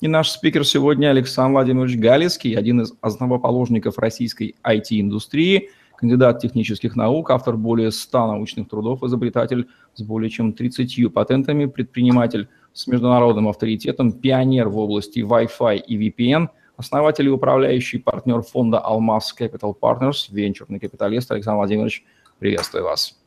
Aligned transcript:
И 0.00 0.08
наш 0.08 0.30
спикер 0.30 0.64
сегодня 0.64 1.10
Александр 1.10 1.56
Владимирович 1.56 1.98
Галицкий, 1.98 2.54
один 2.54 2.80
из 2.80 2.94
основоположников 3.02 3.98
российской 3.98 4.54
IT-индустрии, 4.64 5.68
кандидат 5.94 6.40
технических 6.40 6.96
наук, 6.96 7.30
автор 7.30 7.58
более 7.58 7.90
100 7.90 8.28
научных 8.28 8.70
трудов, 8.70 9.02
изобретатель 9.02 9.68
с 9.92 10.00
более 10.00 10.30
чем 10.30 10.54
30 10.54 11.12
патентами, 11.12 11.66
предприниматель 11.66 12.48
с 12.72 12.86
международным 12.86 13.46
авторитетом, 13.48 14.12
пионер 14.12 14.70
в 14.70 14.78
области 14.78 15.18
Wi-Fi 15.18 15.76
и 15.76 16.08
VPN, 16.08 16.48
основатель 16.78 17.26
и 17.26 17.30
управляющий 17.30 17.98
партнер 17.98 18.40
фонда 18.40 18.78
Алмаз 18.78 19.34
Capital 19.38 19.74
Partners, 19.78 20.28
венчурный 20.30 20.80
капиталист 20.80 21.30
Александр 21.30 21.58
Владимирович, 21.58 22.04
приветствую 22.38 22.84
вас. 22.84 23.18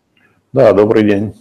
Да, 0.51 0.73
добрый 0.73 1.07
день. 1.07 1.35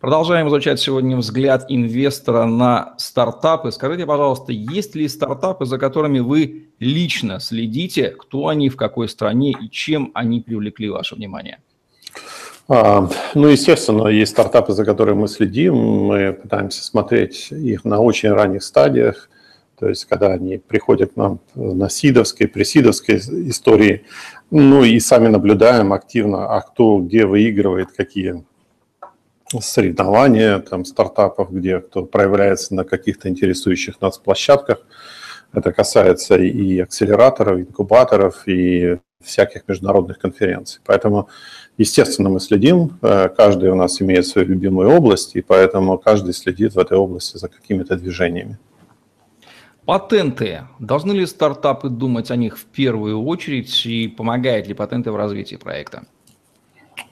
Продолжаем 0.00 0.48
изучать 0.48 0.78
сегодня 0.78 1.16
взгляд 1.16 1.64
инвестора 1.70 2.44
на 2.44 2.94
стартапы. 2.98 3.72
Скажите, 3.72 4.04
пожалуйста, 4.04 4.52
есть 4.52 4.94
ли 4.94 5.08
стартапы, 5.08 5.64
за 5.64 5.78
которыми 5.78 6.18
вы 6.18 6.66
лично 6.78 7.40
следите, 7.40 8.10
кто 8.10 8.48
они, 8.48 8.68
в 8.68 8.76
какой 8.76 9.08
стране 9.08 9.52
и 9.52 9.70
чем 9.70 10.10
они 10.12 10.42
привлекли 10.42 10.90
ваше 10.90 11.14
внимание? 11.14 11.60
А, 12.68 13.08
ну, 13.34 13.48
естественно, 13.48 14.08
есть 14.08 14.32
стартапы, 14.32 14.74
за 14.74 14.84
которыми 14.84 15.20
мы 15.20 15.28
следим. 15.28 15.74
Мы 15.74 16.34
пытаемся 16.34 16.84
смотреть 16.84 17.50
их 17.50 17.86
на 17.86 17.98
очень 17.98 18.28
ранних 18.28 18.64
стадиях. 18.64 19.30
То 19.78 19.88
есть, 19.88 20.04
когда 20.04 20.28
они 20.28 20.58
приходят 20.58 21.14
к 21.14 21.16
нам 21.16 21.40
на 21.54 21.88
сидовской, 21.88 22.48
пресидовской 22.48 23.16
истории, 23.48 24.04
ну 24.50 24.84
и 24.84 25.00
сами 25.00 25.28
наблюдаем 25.28 25.94
активно, 25.94 26.54
а 26.54 26.60
кто 26.60 26.98
где 26.98 27.24
выигрывает, 27.24 27.92
какие 27.96 28.44
соревнования 29.60 30.58
там, 30.58 30.84
стартапов, 30.84 31.52
где 31.52 31.80
кто 31.80 32.04
проявляется 32.04 32.74
на 32.74 32.84
каких-то 32.84 33.28
интересующих 33.28 34.00
нас 34.00 34.18
площадках. 34.18 34.78
Это 35.52 35.72
касается 35.72 36.36
и 36.36 36.80
акселераторов, 36.80 37.60
инкубаторов, 37.60 38.46
и 38.46 38.98
всяких 39.22 39.66
международных 39.68 40.18
конференций. 40.18 40.80
Поэтому, 40.84 41.28
естественно, 41.78 42.28
мы 42.28 42.40
следим. 42.40 42.98
Э, 43.02 43.28
каждый 43.28 43.70
у 43.70 43.74
нас 43.74 44.00
имеет 44.02 44.26
свою 44.26 44.48
любимую 44.48 44.90
область, 44.90 45.36
и 45.36 45.42
поэтому 45.42 45.98
каждый 45.98 46.34
следит 46.34 46.74
в 46.74 46.78
этой 46.78 46.96
области 46.96 47.36
за 47.36 47.48
какими-то 47.48 47.96
движениями. 47.96 48.58
Патенты. 49.84 50.62
Должны 50.80 51.12
ли 51.12 51.26
стартапы 51.26 51.88
думать 51.88 52.30
о 52.30 52.36
них 52.36 52.58
в 52.58 52.64
первую 52.64 53.22
очередь, 53.22 53.86
и 53.86 54.08
помогает 54.08 54.66
ли 54.66 54.74
патенты 54.74 55.10
в 55.12 55.16
развитии 55.16 55.56
проекта? 55.56 56.06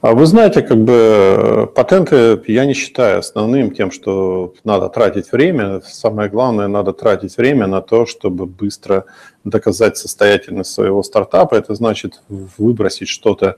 А 0.05 0.13
вы 0.13 0.27
знаете, 0.27 0.61
как 0.61 0.85
бы 0.85 1.73
патенты 1.75 2.39
я 2.49 2.67
не 2.67 2.75
считаю 2.75 3.21
основным 3.21 3.71
тем, 3.71 3.91
что 3.91 4.53
надо 4.63 4.91
тратить 4.91 5.33
время. 5.33 5.81
Самое 5.81 6.29
главное, 6.29 6.69
надо 6.69 6.93
тратить 6.93 7.39
время 7.39 7.67
на 7.67 7.81
то, 7.81 8.05
чтобы 8.05 8.45
быстро 8.45 9.07
доказать 9.45 9.97
состоятельность 9.97 10.73
своего 10.73 11.03
стартапа. 11.03 11.55
Это 11.55 11.75
значит 11.75 12.21
выбросить 12.29 13.09
что-то 13.09 13.57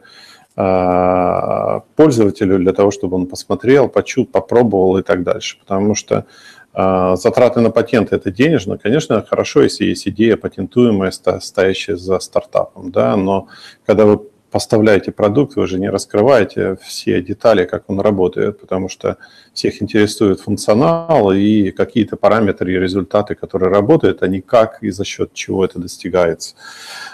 а, 0.55 1.81
пользователю 1.97 2.59
для 2.61 2.73
того, 2.73 2.93
чтобы 2.93 3.17
он 3.17 3.27
посмотрел, 3.27 3.89
почул, 3.89 4.25
попробовал 4.25 4.99
и 4.99 5.03
так 5.03 5.25
дальше. 5.25 5.59
Потому 5.59 5.97
что 5.97 6.27
а, 6.73 7.17
затраты 7.17 7.59
на 7.59 7.73
патенты– 7.73 8.15
это 8.17 8.31
денежно. 8.31 8.79
Конечно, 8.79 9.21
хорошо, 9.29 9.63
если 9.63 9.87
есть 9.87 10.07
идея 10.07 10.37
патентуемая, 10.37 11.11
стоящая 11.11 11.97
за 11.97 12.21
стартапом, 12.21 12.93
да, 12.93 13.17
но 13.17 13.49
когда 13.85 14.05
вы 14.05 14.21
поставляете 14.57 15.13
продукт, 15.13 15.55
вы 15.57 15.67
же 15.67 15.79
не 15.79 15.91
раскрываете 15.91 16.79
все 16.83 17.21
детали, 17.21 17.67
как 17.67 17.91
он 17.91 18.01
работает, 18.01 18.59
потому 18.59 18.89
что 18.89 19.19
всех 19.53 19.83
интересует 19.83 20.41
функционал 20.41 21.31
и 21.31 21.73
какие-то 21.73 22.17
параметры 22.17 22.73
и 22.73 22.79
результаты, 22.79 23.35
которые 23.35 23.71
работают, 23.71 24.23
а 24.23 24.29
не 24.29 24.41
как 24.41 24.83
и 24.83 24.89
за 24.91 25.05
счет 25.05 25.35
чего 25.35 25.63
это 25.63 25.79
достигается. 25.79 26.55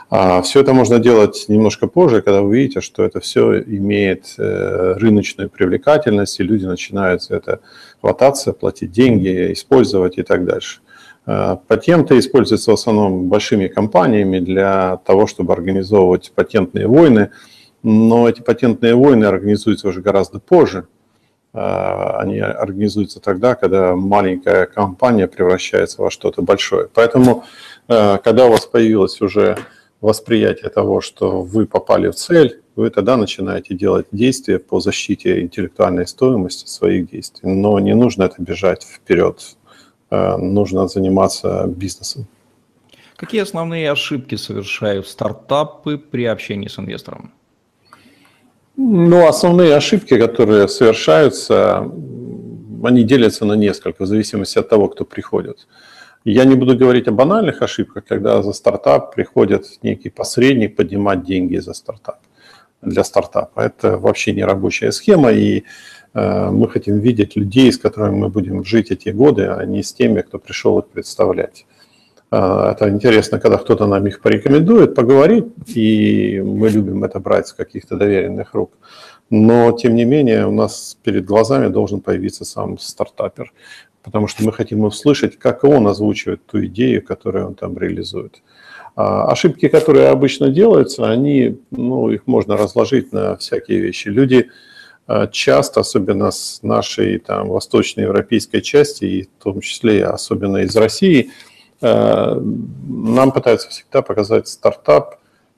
А 0.09 0.41
все 0.43 0.61
это 0.61 0.73
можно 0.73 1.01
делать 1.01 1.47
немножко 1.49 1.89
позже, 1.89 2.23
когда 2.23 2.43
вы 2.43 2.59
видите, 2.59 2.81
что 2.81 3.03
это 3.03 3.19
все 3.19 3.61
имеет 3.61 4.35
э, 4.39 4.95
рыночную 4.99 5.51
привлекательность, 5.51 6.39
и 6.39 6.45
люди 6.45 6.67
начинают 6.67 7.23
это 7.31 7.59
хвататься, 8.01 8.53
платить 8.53 8.93
деньги, 8.93 9.53
использовать 9.53 10.17
и 10.17 10.23
так 10.23 10.45
дальше. 10.45 10.79
Э, 11.27 11.57
патенты 11.69 12.19
используются 12.19 12.73
в 12.73 12.75
основном 12.75 13.29
большими 13.29 13.69
компаниями 13.69 14.41
для 14.41 14.99
того, 15.05 15.27
чтобы 15.27 15.53
организовывать 15.53 16.33
патентные 16.35 16.87
войны, 16.87 17.31
но 17.83 18.29
эти 18.29 18.41
патентные 18.41 18.95
войны 18.95 19.25
организуются 19.25 19.89
уже 19.89 20.01
гораздо 20.01 20.41
позже. 20.41 20.89
Э, 21.55 22.17
они 22.19 22.41
организуются 22.41 23.21
тогда, 23.21 23.55
когда 23.55 23.95
маленькая 23.95 24.67
компания 24.67 25.29
превращается 25.29 26.03
во 26.03 26.11
что-то 26.11 26.43
большое. 26.43 26.89
Поэтому, 26.93 27.45
э, 27.89 28.19
когда 28.19 28.47
у 28.47 28.51
вас 28.51 28.67
появилось 28.67 29.21
уже 29.21 29.57
восприятие 30.01 30.71
того, 30.71 31.01
что 31.01 31.43
вы 31.43 31.67
попали 31.67 32.09
в 32.09 32.17
цель, 32.17 32.63
вы 32.75 32.91
тогда 32.91 33.17
начинаете 33.17 33.75
делать 33.75 34.07
действия 34.11 34.59
по 34.59 34.81
защите 34.81 35.43
интеллектуальной 35.43 36.07
стоимости 36.07 36.67
своих 36.67 37.11
действий. 37.11 37.49
Но 37.49 37.79
не 37.79 37.95
нужно 37.95 38.25
это 38.25 38.43
бежать 38.43 38.83
вперед 38.83 39.57
нужно 40.39 40.89
заниматься 40.89 41.67
бизнесом. 41.67 42.27
Какие 43.17 43.43
основные 43.43 43.91
ошибки 43.93 44.37
совершают 44.37 45.07
стартапы 45.07 45.97
при 45.97 46.25
общении 46.25 46.69
с 46.69 46.79
инвестором? 46.79 47.33
Ну, 48.77 49.29
основные 49.29 49.77
ошибки, 49.77 50.19
которые 50.19 50.67
совершаются, 50.67 51.89
они 52.83 53.05
делятся 53.05 53.45
на 53.45 53.53
несколько, 53.53 54.05
в 54.05 54.07
зависимости 54.07 54.59
от 54.59 54.69
того, 54.69 54.89
кто 54.89 55.05
приходит. 55.05 55.69
Я 56.25 56.45
не 56.45 56.55
буду 56.55 56.77
говорить 56.77 57.09
о 57.09 57.13
банальных 57.13 57.63
ошибках, 57.63 58.05
когда 58.05 58.43
за 58.43 58.53
стартап 58.53 59.15
приходит 59.15 59.67
некий 59.83 60.11
посредник 60.11 60.77
поднимать 60.77 61.25
деньги 61.25 61.59
за 61.59 61.75
стартап, 61.75 62.21
для 62.83 63.05
стартапа. 63.05 63.61
Это 63.61 63.97
вообще 63.97 64.33
не 64.33 64.45
рабочая 64.45 64.93
схема, 64.93 65.31
и 65.33 65.65
Э, 66.15 66.51
мы 66.51 66.69
хотим 66.69 66.99
видеть 66.99 67.37
людей, 67.37 67.73
с 67.73 67.79
которыми 67.79 68.17
мы 68.17 68.29
будем 68.29 68.65
жить 68.65 68.91
эти 68.91 69.11
годы, 69.11 69.47
а 69.47 69.65
не 69.65 69.83
с 69.83 69.93
теми, 69.93 70.21
кто 70.21 70.39
пришел 70.39 70.79
их 70.79 70.87
представлять. 70.87 71.67
Э, 72.31 72.73
это 72.73 72.89
интересно, 72.89 73.39
когда 73.41 73.59
кто-то 73.59 73.87
нам 73.87 74.07
их 74.07 74.21
порекомендует, 74.21 74.95
поговорить, 74.95 75.47
и 75.75 76.41
мы 76.45 76.69
любим 76.69 77.05
это 77.05 77.21
брать 77.21 77.49
с 77.49 77.53
каких-то 77.53 77.97
доверенных 77.97 78.55
рук. 78.55 78.73
Но, 79.31 79.73
тем 79.73 79.95
не 79.95 80.05
менее, 80.05 80.47
у 80.47 80.53
нас 80.53 80.99
перед 81.03 81.25
глазами 81.25 81.69
должен 81.69 82.01
появиться 82.01 82.45
сам 82.45 82.79
стартапер, 82.79 83.53
потому 84.03 84.29
что 84.29 84.45
мы 84.45 84.53
хотим 84.53 84.85
услышать, 84.85 85.39
как 85.39 85.65
он 85.65 85.87
озвучивает 85.87 86.45
ту 86.45 86.65
идею, 86.67 87.03
которую 87.03 87.47
он 87.47 87.55
там 87.55 87.79
реализует. 87.79 88.43
А 88.95 89.31
ошибки, 89.31 89.69
которые 89.69 90.09
обычно 90.09 90.49
делаются, 90.49 91.11
они, 91.11 91.59
ну, 91.71 92.11
их 92.11 92.27
можно 92.27 92.57
разложить 92.57 93.13
на 93.13 93.37
всякие 93.37 93.81
вещи. 93.81 94.09
Люди 94.09 94.51
Э, 95.09 95.27
часто, 95.31 95.81
особенно 95.81 96.31
с 96.31 96.61
нашей 96.63 97.19
там, 97.19 97.49
восточноевропейской 97.49 98.63
части, 98.63 99.05
и 99.05 99.23
в 99.25 99.43
том 99.43 99.61
числе 99.61 100.05
особенно 100.05 100.59
из 100.59 100.77
России, 100.77 101.31
э, 101.81 102.41
нам 102.89 103.33
пытаются 103.33 103.69
всегда 103.69 104.03
показать 104.03 104.49
стартап, 104.49 105.17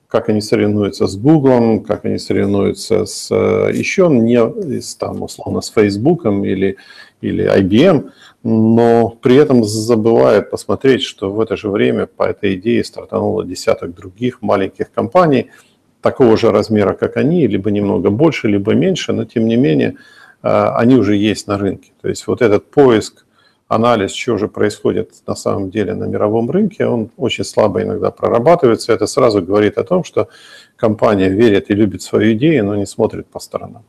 как 0.09 0.29
они 0.29 0.41
соревнуются 0.41 1.07
с 1.07 1.17
Google, 1.17 1.81
как 1.81 2.05
они 2.05 2.19
соревнуются 2.19 3.05
с 3.05 3.31
э, 3.31 3.71
еще 3.75 4.09
не 4.09 4.81
с, 4.81 4.95
там, 4.95 5.23
условно 5.23 5.61
с 5.61 5.71
Facebook 5.71 6.25
или, 6.25 6.77
или 7.25 7.45
IBM, 7.45 8.11
но 8.43 9.09
при 9.23 9.37
этом 9.37 9.65
забывают 9.65 10.51
посмотреть, 10.51 11.03
что 11.03 11.31
в 11.31 11.41
это 11.41 11.57
же 11.57 11.71
время 11.71 12.07
по 12.07 12.25
этой 12.25 12.55
идее 12.55 12.85
стартануло 12.85 13.45
десяток 13.45 13.95
других 13.95 14.43
маленьких 14.43 14.93
компаний– 14.93 15.51
такого 16.05 16.37
же 16.37 16.53
размера, 16.53 16.93
как 16.93 17.17
они, 17.17 17.47
либо 17.47 17.71
немного 17.71 18.11
больше, 18.11 18.47
либо 18.47 18.75
меньше, 18.75 19.15
но 19.15 19.25
тем 19.25 19.49
не 19.49 19.57
менее 19.57 19.97
а, 20.43 20.77
они 20.77 20.97
уже 20.97 21.17
есть 21.17 21.49
на 21.49 21.57
рынке. 21.57 21.93
То 22.03 22.09
есть 22.09 22.27
вот 22.27 22.43
этот 22.43 22.71
поиск, 22.71 23.25
анализ, 23.69 24.13
что 24.13 24.37
же 24.37 24.47
происходит 24.47 25.11
на 25.27 25.35
самом 25.35 25.71
деле 25.71 25.95
на 25.95 26.05
мировом 26.05 26.51
рынке, 26.51 26.87
он 26.87 27.11
очень 27.17 27.45
слабо 27.45 27.83
иногда 27.83 28.11
прорабатывается. 28.11 28.93
Это 28.93 29.07
сразу 29.07 29.41
говорит 29.41 29.79
о 29.79 29.85
том, 29.85 30.05
что 30.05 30.29
компания 30.77 31.31
верит 31.31 31.71
и 31.71 31.75
любит 31.75 32.03
свою 32.03 32.35
идею, 32.35 32.67
но 32.67 32.77
не 32.77 32.87
смотрит 32.87 33.27
по 33.27 33.41
сторонам. 33.41 33.85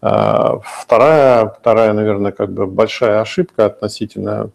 А, 0.00 0.58
вторая, 0.62 1.54
вторая, 1.58 1.92
наверное, 1.92 2.32
как 2.32 2.52
бы 2.52 2.66
большая 2.66 3.20
ошибка 3.20 3.66
относительно, 3.66 4.50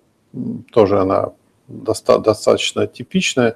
тоже 0.72 1.00
она 1.00 1.32
достаточно 1.68 2.88
типичная, 2.88 3.56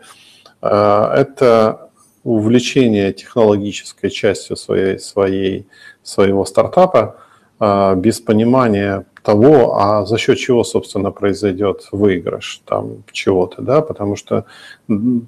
а, 0.61 1.13
это 1.15 1.89
увлечение 2.23 3.13
технологической 3.13 4.09
частью 4.09 4.55
своей, 4.55 4.99
своей, 4.99 5.67
своего 6.03 6.45
стартапа 6.45 7.17
а, 7.59 7.95
без 7.95 8.19
понимания 8.19 9.05
того, 9.23 9.77
а 9.77 10.05
за 10.05 10.17
счет 10.17 10.37
чего, 10.37 10.63
собственно, 10.63 11.11
произойдет 11.11 11.87
выигрыш 11.91 12.61
там 12.65 13.03
чего-то, 13.11 13.61
да, 13.61 13.81
потому 13.81 14.15
что 14.15 14.45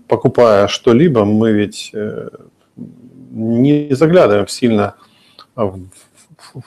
покупая 0.07 0.68
что-либо, 0.68 1.25
мы 1.25 1.51
ведь 1.51 1.92
э, 1.94 2.30
не 3.31 3.94
заглядываем 3.94 4.48
сильно 4.48 4.95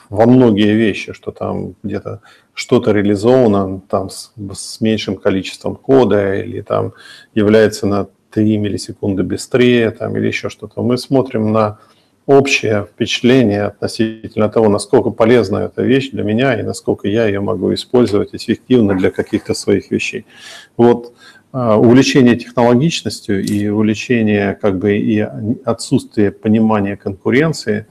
во 0.08 0.26
многие 0.26 0.74
вещи, 0.74 1.12
что 1.12 1.30
там 1.30 1.74
где-то 1.82 2.20
что-то 2.54 2.92
реализовано 2.92 3.80
там 3.88 4.10
с, 4.10 4.32
с 4.52 4.80
меньшим 4.80 5.16
количеством 5.16 5.76
кода 5.76 6.34
или 6.36 6.60
там 6.60 6.92
является 7.34 7.86
на 7.86 8.08
3 8.30 8.56
миллисекунды 8.58 9.22
быстрее 9.22 9.90
там, 9.90 10.16
или 10.16 10.26
еще 10.26 10.48
что-то. 10.48 10.82
Мы 10.82 10.98
смотрим 10.98 11.52
на 11.52 11.78
общее 12.26 12.86
впечатление 12.90 13.64
относительно 13.64 14.48
того, 14.48 14.68
насколько 14.68 15.10
полезна 15.10 15.58
эта 15.58 15.82
вещь 15.82 16.10
для 16.10 16.22
меня 16.22 16.58
и 16.58 16.62
насколько 16.62 17.06
я 17.06 17.26
ее 17.26 17.40
могу 17.40 17.72
использовать 17.74 18.34
эффективно 18.34 18.94
для 18.94 19.10
каких-то 19.10 19.54
своих 19.54 19.90
вещей. 19.90 20.24
Вот 20.76 21.12
а, 21.52 21.76
увлечение 21.78 22.36
технологичностью 22.36 23.44
и 23.44 23.68
увлечение 23.68 24.54
как 24.60 24.78
бы 24.78 24.96
и 24.96 25.20
отсутствие 25.64 26.32
понимания 26.32 26.96
конкуренции 26.96 27.86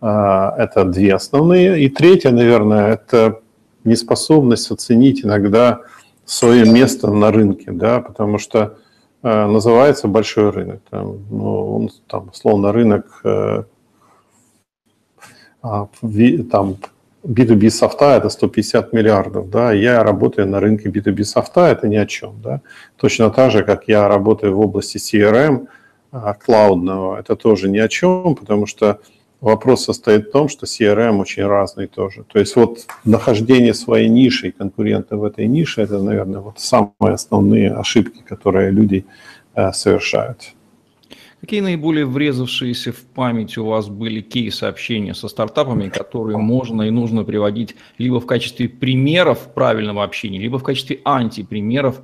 это 0.00 0.84
две 0.84 1.14
основные. 1.14 1.82
И 1.82 1.88
третье, 1.88 2.30
наверное, 2.30 2.92
это 2.92 3.40
неспособность 3.84 4.70
оценить 4.70 5.24
иногда 5.24 5.80
свое 6.24 6.70
место 6.70 7.10
на 7.10 7.32
рынке, 7.32 7.72
да, 7.72 8.00
потому 8.00 8.38
что 8.38 8.76
Э, 9.22 9.46
называется 9.46 10.08
большой 10.08 10.50
рынок. 10.50 10.80
Там, 10.90 11.18
ну, 11.30 11.76
он, 11.76 11.90
там, 12.06 12.28
условно, 12.28 12.72
рынок 12.72 13.20
э, 13.24 13.64
а, 15.60 15.88
там, 16.50 16.76
B2B 17.24 17.70
софта 17.70 18.16
это 18.16 18.28
150 18.28 18.92
миллиардов, 18.92 19.50
да, 19.50 19.72
я 19.72 20.04
работаю 20.04 20.46
на 20.46 20.60
рынке 20.60 20.88
B2B 20.88 21.24
софта, 21.24 21.66
это 21.66 21.88
ни 21.88 21.96
о 21.96 22.06
чем, 22.06 22.40
да. 22.40 22.60
Точно 22.96 23.30
так 23.30 23.50
же, 23.50 23.64
как 23.64 23.88
я 23.88 24.06
работаю 24.06 24.56
в 24.56 24.60
области 24.60 24.98
CRM, 24.98 25.66
а, 26.12 26.34
клаудного, 26.34 27.18
это 27.18 27.34
тоже 27.34 27.68
ни 27.68 27.78
о 27.78 27.88
чем, 27.88 28.36
потому 28.36 28.66
что 28.66 29.00
Вопрос 29.40 29.84
состоит 29.84 30.28
в 30.28 30.30
том, 30.32 30.48
что 30.48 30.66
CRM 30.66 31.20
очень 31.20 31.46
разный 31.46 31.86
тоже. 31.86 32.24
То 32.24 32.40
есть 32.40 32.56
вот 32.56 32.86
нахождение 33.04 33.72
своей 33.72 34.08
ниши 34.08 34.48
и 34.48 34.50
конкурента 34.50 35.16
в 35.16 35.22
этой 35.22 35.46
нише, 35.46 35.82
это, 35.82 36.02
наверное, 36.02 36.40
вот 36.40 36.58
самые 36.58 37.14
основные 37.14 37.72
ошибки, 37.72 38.22
которые 38.26 38.72
люди 38.72 39.04
э, 39.54 39.72
совершают. 39.72 40.54
Какие 41.40 41.60
наиболее 41.60 42.04
врезавшиеся 42.04 42.92
в 42.92 43.00
память 43.14 43.56
у 43.58 43.64
вас 43.64 43.88
были 43.88 44.20
кейсы 44.20 44.64
общения 44.64 45.14
со 45.14 45.28
стартапами, 45.28 45.88
которые 45.88 46.36
можно 46.36 46.82
и 46.82 46.90
нужно 46.90 47.22
приводить 47.22 47.76
либо 47.96 48.20
в 48.20 48.26
качестве 48.26 48.68
примеров 48.68 49.54
правильного 49.54 50.02
общения, 50.02 50.40
либо 50.40 50.58
в 50.58 50.64
качестве 50.64 50.98
антипримеров, 51.04 52.02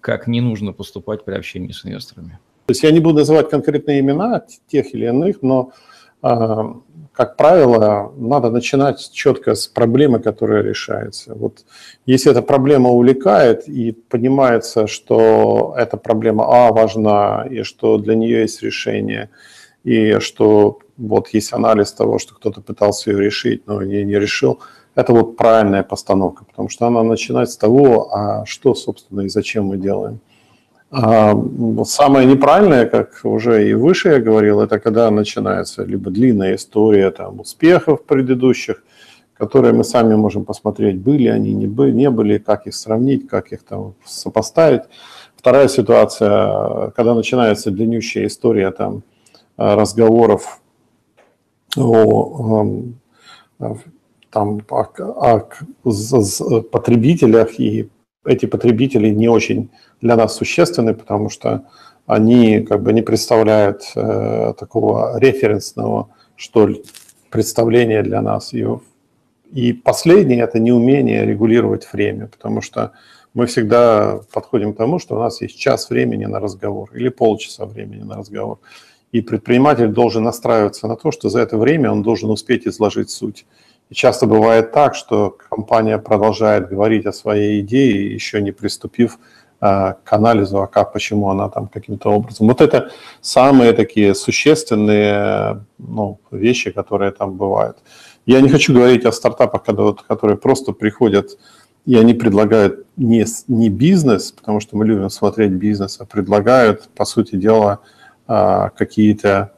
как 0.00 0.28
не 0.28 0.40
нужно 0.40 0.72
поступать 0.72 1.24
при 1.24 1.34
общении 1.34 1.72
с 1.72 1.84
инвесторами? 1.84 2.38
То 2.66 2.72
есть 2.72 2.84
я 2.84 2.92
не 2.92 3.00
буду 3.00 3.18
называть 3.18 3.50
конкретные 3.50 3.98
имена 3.98 4.44
тех 4.68 4.94
или 4.94 5.06
иных, 5.06 5.42
но 5.42 5.72
как 6.20 7.36
правило, 7.36 8.12
надо 8.16 8.50
начинать 8.50 9.10
четко 9.12 9.54
с 9.54 9.66
проблемы, 9.66 10.20
которая 10.20 10.62
решается. 10.62 11.34
Вот 11.34 11.64
если 12.06 12.30
эта 12.30 12.40
проблема 12.40 12.90
увлекает 12.90 13.68
и 13.68 13.92
понимается, 13.92 14.86
что 14.86 15.74
эта 15.76 15.96
проблема 15.96 16.44
А 16.48 16.72
важна, 16.72 17.46
и 17.50 17.62
что 17.62 17.98
для 17.98 18.14
нее 18.14 18.40
есть 18.40 18.62
решение, 18.62 19.28
и 19.84 20.18
что 20.20 20.78
вот 20.96 21.28
есть 21.28 21.52
анализ 21.52 21.92
того, 21.92 22.18
что 22.18 22.34
кто-то 22.34 22.60
пытался 22.60 23.10
ее 23.10 23.20
решить, 23.20 23.66
но 23.66 23.82
не, 23.82 24.04
не 24.04 24.18
решил, 24.18 24.60
это 24.94 25.12
вот 25.12 25.36
правильная 25.36 25.82
постановка, 25.82 26.44
потому 26.44 26.68
что 26.68 26.86
она 26.86 27.02
начинает 27.02 27.50
с 27.50 27.56
того, 27.56 28.14
а 28.14 28.44
что, 28.46 28.74
собственно, 28.74 29.22
и 29.22 29.28
зачем 29.28 29.66
мы 29.66 29.76
делаем. 29.76 30.20
А 30.90 31.34
самое 31.84 32.26
неправильное, 32.26 32.84
как 32.84 33.20
уже 33.22 33.68
и 33.68 33.74
выше 33.74 34.08
я 34.08 34.18
говорил, 34.18 34.60
это 34.60 34.80
когда 34.80 35.08
начинается 35.10 35.84
либо 35.84 36.10
длинная 36.10 36.56
история 36.56 37.12
там, 37.12 37.40
успехов 37.40 38.04
предыдущих, 38.04 38.82
которые 39.34 39.72
мы 39.72 39.84
сами 39.84 40.16
можем 40.16 40.44
посмотреть, 40.44 40.98
были 40.98 41.28
они, 41.28 41.54
не 41.54 41.68
были, 41.68 41.92
не 41.92 42.10
были, 42.10 42.38
как 42.38 42.66
их 42.66 42.74
сравнить, 42.74 43.28
как 43.28 43.52
их 43.52 43.62
там 43.62 43.94
сопоставить. 44.04 44.82
Вторая 45.36 45.68
ситуация, 45.68 46.90
когда 46.90 47.14
начинается 47.14 47.70
длиннющая 47.70 48.26
история 48.26 48.72
там, 48.72 49.04
разговоров 49.56 50.60
о, 51.76 52.64
там, 54.30 54.60
о, 54.68 55.40
о 55.84 56.62
потребителях, 56.62 57.60
и 57.60 57.88
эти 58.24 58.46
потребители 58.46 59.08
не 59.08 59.28
очень 59.28 59.70
для 60.00 60.16
нас 60.16 60.36
существенны, 60.36 60.94
потому 60.94 61.30
что 61.30 61.64
они 62.06 62.60
как 62.60 62.82
бы 62.82 62.92
не 62.92 63.02
представляют 63.02 63.82
э, 63.94 64.54
такого 64.58 65.18
референсного, 65.18 66.08
что 66.36 66.66
ли, 66.66 66.82
представления 67.30 68.02
для 68.02 68.20
нас. 68.20 68.52
И, 68.52 68.66
и 69.52 69.72
последнее– 69.72 70.40
это 70.42 70.58
неумение 70.58 71.24
регулировать 71.24 71.88
время, 71.92 72.26
потому 72.26 72.60
что 72.60 72.92
мы 73.32 73.46
всегда 73.46 74.20
подходим 74.32 74.74
к 74.74 74.76
тому, 74.76 74.98
что 74.98 75.16
у 75.16 75.18
нас 75.20 75.40
есть 75.40 75.56
час 75.56 75.88
времени 75.88 76.24
на 76.24 76.40
разговор 76.40 76.90
или 76.94 77.08
полчаса 77.10 77.64
времени 77.64 78.02
на 78.02 78.16
разговор. 78.16 78.58
И 79.12 79.22
предприниматель 79.22 79.88
должен 79.88 80.24
настраиваться 80.24 80.86
на 80.88 80.96
то, 80.96 81.12
что 81.12 81.28
за 81.28 81.40
это 81.40 81.56
время 81.58 81.90
он 81.90 82.02
должен 82.02 82.30
успеть 82.30 82.66
изложить 82.66 83.10
суть. 83.10 83.46
И 83.90 83.94
часто 83.94 84.26
бывает 84.26 84.72
так, 84.72 84.94
что 84.94 85.36
компания 85.50 85.98
продолжает 85.98 86.68
говорить 86.68 87.06
о 87.06 87.12
своей 87.12 87.60
идее, 87.60 88.14
еще 88.14 88.40
не 88.40 88.52
приступив 88.52 89.18
Э, 89.62 89.92
к 90.04 90.12
анализу, 90.14 90.62
а 90.62 90.66
как, 90.66 90.92
почему 90.94 91.28
она 91.28 91.50
там 91.50 91.68
каким-то 91.68 92.08
образом. 92.08 92.46
Вот 92.46 92.62
это 92.62 92.90
самые 93.20 93.74
такие 93.74 94.14
существенные 94.14 95.66
ну, 95.76 96.18
вещи, 96.30 96.70
которые 96.70 97.10
там 97.10 97.34
бывают. 97.34 97.76
Я 98.24 98.40
не 98.40 98.48
хочу 98.48 98.72
говорить 98.72 99.04
о 99.04 99.12
стартапах, 99.12 99.62
которые 99.62 100.38
просто 100.38 100.72
приходят 100.72 101.38
и 101.84 101.94
они 101.94 102.14
предлагают 102.14 102.86
не, 102.96 103.26
не 103.48 103.68
бизнес, 103.68 104.32
потому 104.32 104.60
что 104.60 104.78
мы 104.78 104.86
любим 104.86 105.10
смотреть 105.10 105.52
бизнес, 105.52 106.00
а 106.00 106.06
предлагают, 106.06 106.88
по 106.96 107.04
сути 107.04 107.36
дела, 107.36 107.80
э, 108.28 108.70
какие-то 108.74 109.52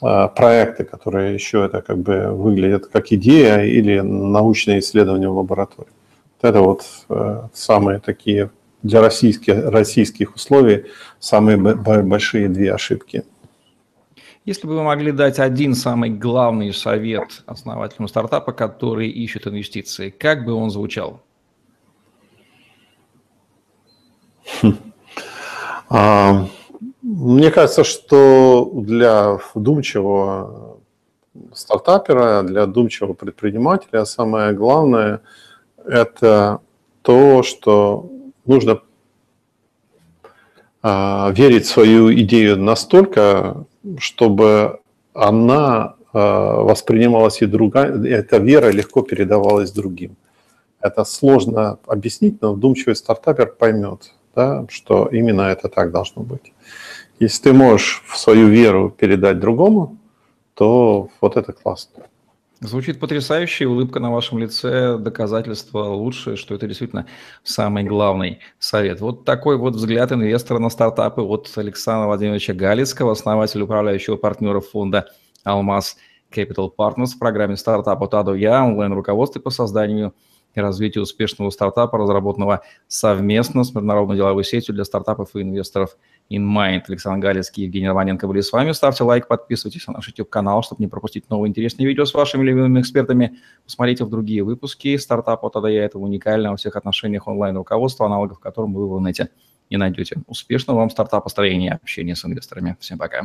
проекты, 0.00 0.84
которые 0.84 1.34
еще 1.34 1.64
это 1.64 1.82
как 1.82 1.98
бы 1.98 2.28
выглядят 2.32 2.86
как 2.86 3.12
идея 3.12 3.62
или 3.64 4.00
научное 4.00 4.78
исследование 4.78 5.28
в 5.28 5.36
лаборатории. 5.36 5.90
Вот 6.40 6.48
это 6.48 6.60
вот 6.60 6.84
самые 7.52 7.98
такие 8.00 8.50
для 8.82 9.00
российских, 9.00 9.70
российских 9.70 10.36
условий 10.36 10.86
самые 11.18 11.56
большие 11.56 12.48
две 12.48 12.72
ошибки. 12.72 13.24
Если 14.44 14.66
бы 14.66 14.76
вы 14.76 14.82
могли 14.82 15.12
дать 15.12 15.38
один 15.38 15.74
самый 15.74 16.10
главный 16.10 16.72
совет 16.72 17.42
основателям 17.44 18.08
стартапа, 18.08 18.52
который 18.52 19.08
ищет 19.08 19.46
инвестиции, 19.46 20.08
как 20.08 20.44
бы 20.46 20.54
он 20.54 20.70
звучал? 20.70 21.20
Хм. 24.62 24.78
А, 25.90 26.46
мне 27.08 27.50
кажется, 27.50 27.84
что 27.84 28.70
для 28.74 29.38
вдумчивого 29.54 30.78
стартапера, 31.54 32.42
для 32.42 32.66
вдумчивого 32.66 33.14
предпринимателя 33.14 34.04
самое 34.04 34.52
главное– 34.52 35.22
это 35.86 36.60
то, 37.00 37.42
что 37.42 38.10
нужно 38.44 38.82
а, 40.82 41.32
верить 41.34 41.64
в 41.64 41.70
свою 41.70 42.12
идею 42.12 42.58
настолько, 42.58 43.64
чтобы 43.96 44.80
она 45.14 45.94
а, 46.12 46.60
воспринималась 46.60 47.40
и 47.40 47.46
другая, 47.46 48.04
эта 48.04 48.36
вера 48.36 48.70
легко 48.70 49.00
передавалась 49.00 49.70
другим. 49.72 50.18
Это 50.78 51.04
сложно 51.04 51.78
объяснить, 51.86 52.42
но 52.42 52.52
вдумчивый 52.52 52.96
стартапер 52.96 53.54
поймет, 53.58 54.12
да, 54.38 54.66
что 54.70 55.08
именно 55.10 55.42
это 55.42 55.68
так 55.68 55.90
должно 55.90 56.22
быть. 56.22 56.52
Если 57.18 57.42
ты 57.42 57.52
можешь 57.52 58.04
свою 58.14 58.46
веру 58.46 58.88
передать 58.88 59.40
другому, 59.40 59.96
то 60.54 61.08
вот 61.20 61.36
это 61.36 61.52
классно. 61.52 62.04
Звучит 62.60 63.00
потрясающе, 63.00 63.66
улыбка 63.66 63.98
на 63.98 64.12
вашем 64.12 64.38
лице, 64.38 64.96
доказательство 64.98 65.80
лучшее, 65.80 66.36
что 66.36 66.54
это 66.54 66.68
действительно 66.68 67.06
самый 67.42 67.82
главный 67.82 68.38
совет. 68.60 69.00
Вот 69.00 69.24
такой 69.24 69.56
вот 69.56 69.74
взгляд 69.74 70.12
инвестора 70.12 70.60
на 70.60 70.70
стартапы 70.70 71.20
от 71.20 71.52
Александра 71.56 72.06
Владимировича 72.06 72.54
Галицкого, 72.54 73.12
основателя 73.12 73.64
управляющего 73.64 74.16
партнера 74.16 74.60
фонда 74.60 75.06
«Алмаз 75.44 75.96
Capital 76.32 76.70
Partners» 76.76 77.14
в 77.16 77.18
программе 77.18 77.56
«Стартап 77.56 78.02
от 78.02 78.14
А 78.14 78.36
Я», 78.36 78.64
онлайн-руководстве 78.64 79.40
по 79.40 79.50
созданию 79.50 80.14
и 80.54 80.60
развития 80.60 81.00
успешного 81.00 81.50
стартапа, 81.50 81.98
разработанного 81.98 82.62
совместно 82.86 83.64
с 83.64 83.74
международной 83.74 84.16
деловой 84.16 84.44
сетью 84.44 84.74
для 84.74 84.84
стартапов 84.84 85.34
и 85.34 85.42
инвесторов 85.42 85.96
InMind. 86.30 86.82
Александр 86.88 87.26
Галицкий, 87.26 87.64
Евгений 87.64 87.88
Романенко 87.88 88.26
были 88.26 88.40
с 88.40 88.52
вами. 88.52 88.72
Ставьте 88.72 89.04
лайк, 89.04 89.28
подписывайтесь 89.28 89.86
на 89.86 89.94
наш 89.94 90.08
YouTube-канал, 90.08 90.62
чтобы 90.62 90.82
не 90.82 90.88
пропустить 90.88 91.28
новые 91.30 91.50
интересные 91.50 91.86
видео 91.86 92.04
с 92.04 92.14
вашими 92.14 92.44
любимыми 92.44 92.80
экспертами. 92.80 93.38
Посмотрите 93.64 94.04
в 94.04 94.10
другие 94.10 94.42
выпуски 94.42 94.96
стартапа 94.96 95.48
от 95.48 95.56
АДЯ. 95.56 95.68
Это 95.68 95.98
уникальное 95.98 96.50
во 96.50 96.56
всех 96.56 96.76
отношениях 96.76 97.26
онлайн-руководство, 97.26 98.06
аналогов 98.06 98.40
которому 98.40 98.78
вы 98.78 98.88
в 98.88 98.98
интернете 98.98 99.30
не 99.70 99.76
найдете. 99.76 100.22
Успешного 100.26 100.78
вам 100.78 100.90
стартапа 100.90 101.24
построения 101.24 101.72
общения 101.72 102.16
с 102.16 102.24
инвесторами. 102.24 102.76
Всем 102.80 102.98
пока. 102.98 103.22